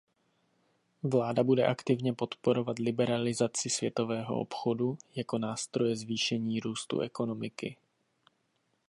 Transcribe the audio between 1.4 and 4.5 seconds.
bude aktivně podporovat liberalizaci světového